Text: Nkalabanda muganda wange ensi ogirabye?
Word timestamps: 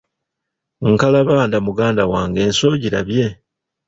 Nkalabanda 0.91 1.57
muganda 1.67 2.03
wange 2.11 2.39
ensi 2.45 2.63
ogirabye? 2.73 3.25